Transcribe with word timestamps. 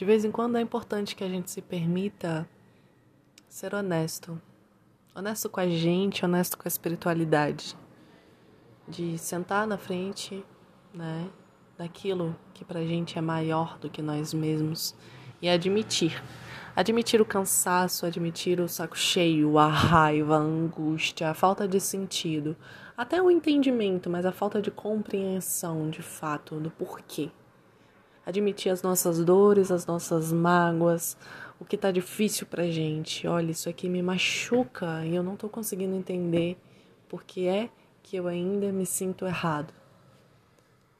De 0.00 0.06
vez 0.06 0.24
em 0.24 0.30
quando 0.30 0.56
é 0.56 0.62
importante 0.62 1.14
que 1.14 1.22
a 1.22 1.28
gente 1.28 1.50
se 1.50 1.60
permita 1.60 2.48
ser 3.46 3.74
honesto. 3.74 4.40
Honesto 5.14 5.46
com 5.50 5.60
a 5.60 5.68
gente, 5.68 6.24
honesto 6.24 6.56
com 6.56 6.62
a 6.64 6.68
espiritualidade. 6.68 7.76
De 8.88 9.18
sentar 9.18 9.66
na 9.66 9.76
frente, 9.76 10.42
né, 10.94 11.28
daquilo 11.76 12.34
que 12.54 12.64
pra 12.64 12.82
gente 12.82 13.18
é 13.18 13.20
maior 13.20 13.78
do 13.78 13.90
que 13.90 14.00
nós 14.00 14.32
mesmos 14.32 14.96
e 15.42 15.50
admitir. 15.50 16.24
Admitir 16.74 17.20
o 17.20 17.26
cansaço, 17.26 18.06
admitir 18.06 18.58
o 18.58 18.68
saco 18.70 18.96
cheio, 18.96 19.58
a 19.58 19.68
raiva, 19.68 20.36
a 20.36 20.40
angústia, 20.40 21.28
a 21.28 21.34
falta 21.34 21.68
de 21.68 21.78
sentido, 21.78 22.56
até 22.96 23.20
o 23.20 23.30
entendimento, 23.30 24.08
mas 24.08 24.24
a 24.24 24.32
falta 24.32 24.62
de 24.62 24.70
compreensão 24.70 25.90
de 25.90 26.00
fato 26.00 26.58
do 26.58 26.70
porquê. 26.70 27.30
Admitir 28.24 28.70
as 28.70 28.82
nossas 28.82 29.24
dores, 29.24 29.70
as 29.70 29.86
nossas 29.86 30.32
mágoas, 30.32 31.16
o 31.58 31.64
que 31.64 31.76
tá 31.76 31.90
difícil 31.90 32.46
pra 32.46 32.70
gente. 32.70 33.26
Olha, 33.26 33.50
isso 33.50 33.68
aqui 33.68 33.88
me 33.88 34.02
machuca 34.02 35.04
e 35.04 35.14
eu 35.14 35.22
não 35.22 35.36
tô 35.36 35.48
conseguindo 35.48 35.94
entender 35.94 36.56
porque 37.08 37.42
é 37.42 37.70
que 38.02 38.16
eu 38.16 38.26
ainda 38.28 38.70
me 38.72 38.86
sinto 38.86 39.26
errado. 39.26 39.72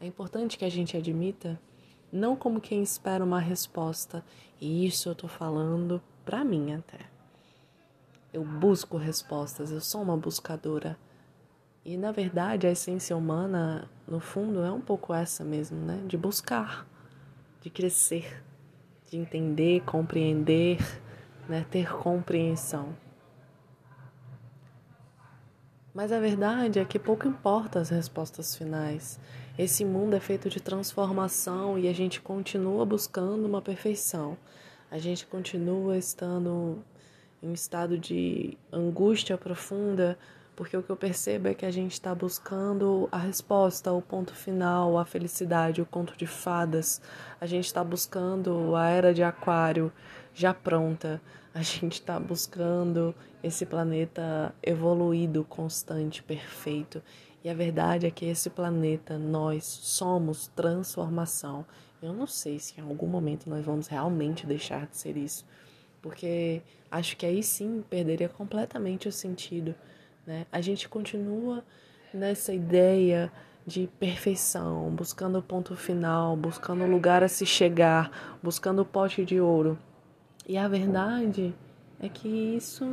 É 0.00 0.06
importante 0.06 0.58
que 0.58 0.64
a 0.64 0.70
gente 0.70 0.96
admita 0.96 1.58
não 2.14 2.36
como 2.36 2.60
quem 2.60 2.82
espera 2.82 3.24
uma 3.24 3.40
resposta. 3.40 4.24
E 4.60 4.86
isso 4.86 5.08
eu 5.08 5.14
tô 5.14 5.26
falando 5.26 6.00
pra 6.24 6.44
mim 6.44 6.72
até. 6.72 7.00
Eu 8.32 8.44
busco 8.44 8.96
respostas, 8.96 9.70
eu 9.70 9.80
sou 9.80 10.02
uma 10.02 10.16
buscadora. 10.16 10.96
E 11.84 11.96
na 11.96 12.12
verdade 12.12 12.66
a 12.66 12.70
essência 12.70 13.16
humana, 13.16 13.90
no 14.06 14.20
fundo, 14.20 14.62
é 14.62 14.70
um 14.70 14.80
pouco 14.80 15.12
essa 15.12 15.44
mesmo, 15.44 15.78
né? 15.78 16.02
De 16.06 16.16
buscar, 16.16 16.86
de 17.64 17.70
crescer, 17.70 18.44
de 19.10 19.16
entender, 19.16 19.80
compreender, 19.86 20.76
né? 21.48 21.64
ter 21.70 21.90
compreensão. 21.90 22.94
Mas 25.94 26.12
a 26.12 26.20
verdade 26.20 26.78
é 26.78 26.84
que 26.84 26.98
pouco 26.98 27.26
importa 27.26 27.80
as 27.80 27.88
respostas 27.88 28.54
finais. 28.54 29.18
Esse 29.56 29.82
mundo 29.82 30.14
é 30.14 30.20
feito 30.20 30.50
de 30.50 30.60
transformação 30.60 31.78
e 31.78 31.88
a 31.88 31.92
gente 31.94 32.20
continua 32.20 32.84
buscando 32.84 33.46
uma 33.46 33.62
perfeição. 33.62 34.36
A 34.90 34.98
gente 34.98 35.26
continua 35.26 35.96
estando 35.96 36.84
em 37.42 37.48
um 37.48 37.54
estado 37.54 37.96
de 37.96 38.58
angústia 38.70 39.38
profunda, 39.38 40.18
porque 40.56 40.76
o 40.76 40.82
que 40.82 40.90
eu 40.90 40.96
percebo 40.96 41.48
é 41.48 41.54
que 41.54 41.66
a 41.66 41.70
gente 41.70 41.92
está 41.92 42.14
buscando 42.14 43.08
a 43.10 43.18
resposta, 43.18 43.92
o 43.92 44.00
ponto 44.00 44.32
final, 44.34 44.98
a 44.98 45.04
felicidade, 45.04 45.82
o 45.82 45.86
conto 45.86 46.16
de 46.16 46.26
fadas. 46.26 47.00
A 47.40 47.46
gente 47.46 47.66
está 47.66 47.82
buscando 47.82 48.76
a 48.76 48.88
era 48.88 49.12
de 49.12 49.22
Aquário 49.22 49.92
já 50.32 50.54
pronta. 50.54 51.20
A 51.52 51.62
gente 51.62 51.94
está 51.94 52.18
buscando 52.18 53.14
esse 53.42 53.64
planeta 53.64 54.54
evoluído, 54.62 55.44
constante, 55.44 56.22
perfeito. 56.22 57.02
E 57.44 57.50
a 57.50 57.54
verdade 57.54 58.06
é 58.06 58.10
que 58.10 58.24
esse 58.24 58.48
planeta, 58.48 59.18
nós 59.18 59.64
somos 59.64 60.48
transformação. 60.48 61.64
Eu 62.02 62.12
não 62.12 62.26
sei 62.26 62.58
se 62.58 62.80
em 62.80 62.82
algum 62.82 63.06
momento 63.06 63.48
nós 63.48 63.64
vamos 63.64 63.86
realmente 63.86 64.46
deixar 64.46 64.86
de 64.86 64.96
ser 64.96 65.16
isso, 65.16 65.46
porque 66.02 66.62
acho 66.90 67.16
que 67.16 67.24
aí 67.24 67.42
sim 67.42 67.82
perderia 67.88 68.28
completamente 68.28 69.08
o 69.08 69.12
sentido. 69.12 69.74
Né? 70.26 70.46
A 70.50 70.60
gente 70.60 70.88
continua 70.88 71.64
nessa 72.12 72.52
ideia 72.52 73.30
de 73.66 73.88
perfeição, 73.98 74.90
buscando 74.90 75.38
o 75.38 75.42
ponto 75.42 75.74
final, 75.74 76.36
buscando 76.36 76.84
o 76.84 76.90
lugar 76.90 77.22
a 77.22 77.28
se 77.28 77.46
chegar, 77.46 78.36
buscando 78.42 78.82
o 78.82 78.84
pote 78.84 79.24
de 79.24 79.40
ouro. 79.40 79.78
E 80.46 80.58
a 80.58 80.68
verdade 80.68 81.54
é 81.98 82.08
que 82.08 82.28
isso 82.28 82.84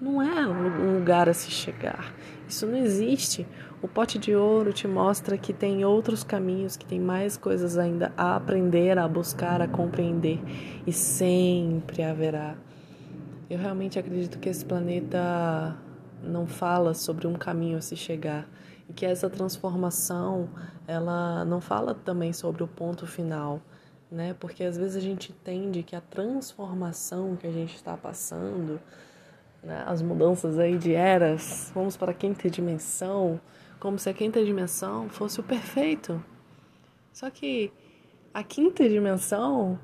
não 0.00 0.20
é 0.20 0.46
um 0.46 0.98
lugar 0.98 1.28
a 1.28 1.34
se 1.34 1.50
chegar. 1.50 2.14
Isso 2.46 2.66
não 2.66 2.76
existe. 2.76 3.46
O 3.80 3.88
pote 3.88 4.18
de 4.18 4.34
ouro 4.34 4.72
te 4.72 4.86
mostra 4.86 5.38
que 5.38 5.52
tem 5.52 5.84
outros 5.84 6.22
caminhos, 6.22 6.76
que 6.76 6.84
tem 6.84 7.00
mais 7.00 7.36
coisas 7.36 7.78
ainda 7.78 8.12
a 8.16 8.36
aprender, 8.36 8.98
a 8.98 9.08
buscar, 9.08 9.62
a 9.62 9.68
compreender. 9.68 10.38
E 10.86 10.92
sempre 10.92 12.02
haverá. 12.02 12.56
Eu 13.48 13.58
realmente 13.58 13.98
acredito 13.98 14.38
que 14.38 14.48
esse 14.48 14.64
planeta 14.64 15.76
não 16.22 16.46
fala 16.46 16.94
sobre 16.94 17.26
um 17.26 17.34
caminho 17.34 17.78
a 17.78 17.80
se 17.80 17.96
chegar 17.96 18.48
e 18.88 18.92
que 18.92 19.04
essa 19.04 19.28
transformação 19.28 20.48
ela 20.86 21.44
não 21.44 21.60
fala 21.60 21.94
também 21.94 22.32
sobre 22.32 22.62
o 22.62 22.68
ponto 22.68 23.06
final, 23.06 23.60
né? 24.10 24.34
Porque 24.38 24.64
às 24.64 24.76
vezes 24.76 24.96
a 24.96 25.00
gente 25.00 25.32
entende 25.32 25.82
que 25.82 25.96
a 25.96 26.00
transformação 26.00 27.36
que 27.36 27.46
a 27.46 27.52
gente 27.52 27.74
está 27.74 27.96
passando 27.96 28.80
né, 29.62 29.84
as 29.86 30.02
mudanças 30.02 30.58
aí 30.58 30.76
de 30.76 30.92
eras, 30.92 31.70
vamos 31.74 31.96
para 31.96 32.10
a 32.10 32.14
quinta 32.14 32.50
dimensão, 32.50 33.40
como 33.78 33.98
se 33.98 34.10
a 34.10 34.14
quinta 34.14 34.44
dimensão 34.44 35.08
fosse 35.08 35.40
o 35.40 35.42
perfeito. 35.42 36.22
Só 37.12 37.30
que 37.30 37.72
a 38.34 38.42
quinta 38.42 38.88
dimensão, 38.88 39.78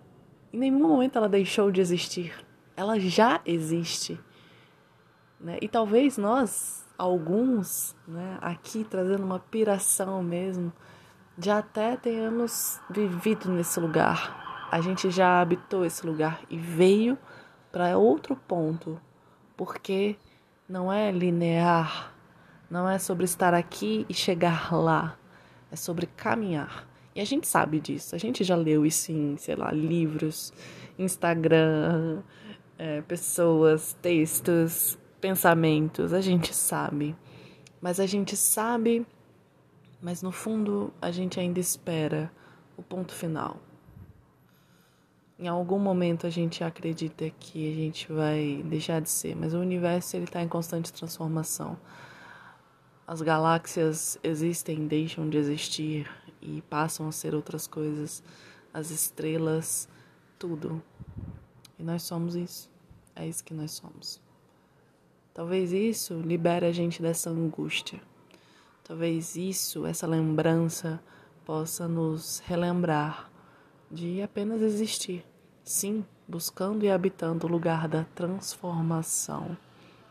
em 0.53 0.59
nenhum 0.59 0.89
momento 0.89 1.17
ela 1.17 1.29
deixou 1.29 1.71
de 1.71 1.81
existir. 1.81 2.35
Ela 2.77 2.99
já 2.99 3.41
existe. 3.45 4.19
Né? 5.41 5.59
E 5.63 5.69
talvez 5.69 6.19
nós, 6.19 6.85
alguns, 6.97 7.95
né, 8.07 8.39
aqui 8.41 8.85
trazendo 8.85 9.25
uma 9.25 9.39
piração 9.39 10.23
mesmo, 10.23 10.73
já 11.39 11.59
até 11.59 11.97
tenhamos 11.97 12.81
vivido 12.91 13.51
nesse 13.51 13.79
lugar. 13.79 14.69
A 14.71 14.81
gente 14.81 15.11
já 15.11 15.41
habitou 15.41 15.85
esse 15.85 16.05
lugar 16.05 16.43
e 16.51 16.59
veio 16.59 17.17
para 17.71 17.97
outro 17.97 18.35
ponto, 18.35 19.01
porque 19.57 20.17
não 20.69 20.93
é 20.93 21.11
linear, 21.11 22.13
não 22.69 22.89
é 22.89 22.99
sobre 22.99 23.25
estar 23.25 23.55
aqui 23.55 24.05
e 24.09 24.15
chegar 24.15 24.75
lá, 24.75 25.17
é 25.71 25.77
sobre 25.77 26.07
caminhar. 26.07 26.87
E 27.15 27.21
a 27.21 27.25
gente 27.25 27.47
sabe 27.47 27.81
disso, 27.81 28.15
a 28.15 28.19
gente 28.19 28.45
já 28.45 28.57
leu 28.57 28.85
isso 28.85 29.11
em, 29.11 29.37
sei 29.37 29.57
lá, 29.57 29.71
livros, 29.73 30.53
Instagram, 30.99 32.23
é, 32.77 33.01
pessoas, 33.03 33.97
textos, 34.03 34.99
pensamentos, 35.21 36.13
a 36.13 36.21
gente 36.21 36.55
sabe. 36.55 37.17
Mas 37.81 38.01
a 38.01 38.07
gente 38.07 38.37
sabe, 38.37 39.07
mas 40.03 40.23
no 40.23 40.33
fundo 40.33 40.93
a 41.01 41.11
gente 41.11 41.39
ainda 41.39 41.61
espera 41.61 42.31
o 42.77 42.83
ponto 42.83 43.15
final. 43.15 43.57
Em 45.39 45.47
algum 45.47 45.79
momento 45.79 46.27
a 46.27 46.31
gente 46.31 46.65
acredita 46.65 47.31
que 47.31 47.73
a 47.73 47.75
gente 47.75 48.13
vai 48.13 48.61
deixar 48.65 49.01
de 49.01 49.09
ser, 49.09 49.37
mas 49.37 49.55
o 49.55 49.61
universo 49.61 50.17
ele 50.17 50.25
está 50.25 50.43
em 50.43 50.49
constante 50.49 50.93
transformação. 50.93 51.79
As 53.07 53.23
galáxias 53.23 54.19
existem, 54.23 54.89
deixam 54.89 55.31
de 55.31 55.39
existir 55.39 56.11
e 56.43 56.61
passam 56.63 57.09
a 57.09 57.13
ser 57.13 57.35
outras 57.35 57.67
coisas. 57.67 58.23
As 58.75 58.91
estrelas, 58.91 59.89
tudo. 60.39 60.83
E 61.79 61.83
nós 61.83 62.03
somos 62.03 62.35
isso. 62.35 62.69
É 63.15 63.27
isso 63.27 63.43
que 63.45 63.55
nós 63.55 63.71
somos. 63.71 64.28
Talvez 65.35 65.73
isso 65.73 66.21
libere 66.21 66.67
a 66.67 66.73
gente 66.73 67.01
dessa 67.01 67.31
angústia. 67.31 68.01
Talvez 68.83 69.37
isso, 69.37 69.87
essa 69.87 70.07
lembrança, 70.07 71.01
possa 71.45 71.87
nos 71.87 72.41
relembrar 72.47 73.31
de 73.91 74.21
apenas 74.23 74.61
existir. 74.63 75.25
Sim, 75.63 76.05
buscando 76.27 76.85
e 76.85 76.91
habitando 76.91 77.47
o 77.47 77.51
lugar 77.51 77.87
da 77.89 78.05
transformação, 78.15 79.57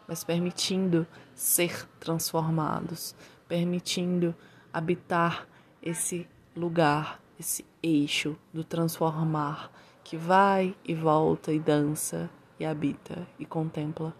mas 0.07 0.23
permitindo 0.23 1.05
ser 1.35 1.87
transformados, 1.99 3.15
permitindo 3.47 4.35
habitar 4.71 5.47
esse 5.81 6.27
lugar, 6.55 7.21
esse 7.39 7.65
eixo 7.81 8.35
do 8.53 8.63
transformar 8.63 9.71
que 10.03 10.15
vai 10.15 10.75
e 10.85 10.95
volta 10.95 11.51
e 11.51 11.59
dança 11.59 12.29
e 12.59 12.65
habita 12.65 13.27
e 13.37 13.45
contempla. 13.45 14.15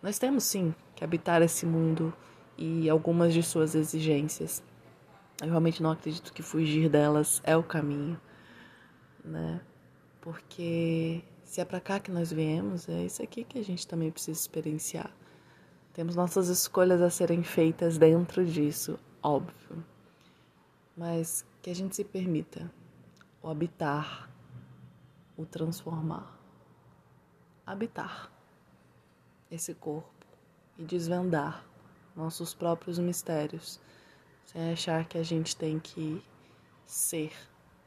Nós 0.00 0.18
temos 0.18 0.44
sim 0.44 0.74
que 0.94 1.02
habitar 1.02 1.42
esse 1.42 1.66
mundo 1.66 2.14
e 2.56 2.88
algumas 2.88 3.34
de 3.34 3.42
suas 3.42 3.74
exigências. 3.74 4.62
Eu 5.42 5.48
realmente 5.48 5.82
não 5.82 5.90
acredito 5.90 6.32
que 6.32 6.42
fugir 6.42 6.88
delas 6.88 7.40
é 7.44 7.56
o 7.56 7.62
caminho, 7.62 8.20
né? 9.24 9.60
Porque 10.20 11.22
se 11.44 11.60
é 11.60 11.64
para 11.64 11.80
cá 11.80 11.98
que 11.98 12.12
nós 12.12 12.32
viemos, 12.32 12.88
é 12.88 13.04
isso 13.04 13.22
aqui 13.22 13.42
que 13.42 13.58
a 13.58 13.64
gente 13.64 13.86
também 13.86 14.10
precisa 14.10 14.38
experienciar. 14.38 15.10
Temos 15.92 16.14
nossas 16.14 16.48
escolhas 16.48 17.02
a 17.02 17.10
serem 17.10 17.42
feitas 17.42 17.98
dentro 17.98 18.44
disso, 18.44 18.98
óbvio. 19.20 19.84
Mas 20.96 21.44
que 21.60 21.70
a 21.70 21.74
gente 21.74 21.96
se 21.96 22.04
permita 22.04 22.70
o 23.42 23.48
habitar, 23.48 24.30
o 25.36 25.44
transformar. 25.44 26.38
Habitar 27.66 28.37
esse 29.50 29.74
corpo 29.74 30.26
e 30.76 30.84
desvendar 30.84 31.64
nossos 32.14 32.54
próprios 32.54 32.98
mistérios, 32.98 33.80
sem 34.46 34.72
achar 34.72 35.06
que 35.06 35.18
a 35.18 35.22
gente 35.22 35.56
tem 35.56 35.78
que 35.78 36.22
ser, 36.86 37.32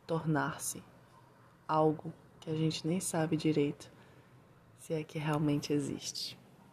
tornar-se 0.05 0.83
algo 1.67 2.13
que 2.39 2.49
a 2.49 2.55
gente 2.55 2.87
nem 2.87 2.99
sabe 2.99 3.37
direito 3.37 3.91
se 4.79 4.93
é 4.93 5.03
que 5.03 5.19
realmente 5.19 5.71
existe. 5.71 6.40